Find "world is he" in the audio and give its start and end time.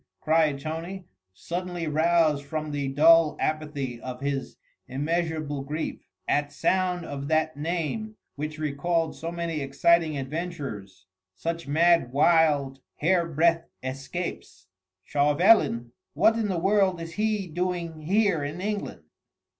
16.57-17.45